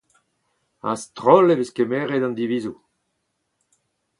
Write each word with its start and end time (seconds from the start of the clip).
A-stroll 0.89 1.47
e 1.53 1.55
vez 1.59 1.69
kemeret 1.75 2.25
an 2.27 2.35
divizoù. 2.37 2.77